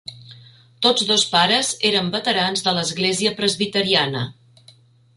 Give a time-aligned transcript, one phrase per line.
[0.85, 4.29] Tots dos pares eren veterans de l'Església Presbiteriana.